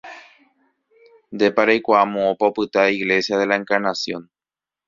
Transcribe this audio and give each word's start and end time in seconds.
Ndépa 1.33 1.67
reikuaa 1.71 2.05
moõpa 2.13 2.49
opyta 2.51 2.89
Iglesia 2.97 3.41
de 3.43 3.47
la 3.51 3.63
Encarnación. 3.63 4.29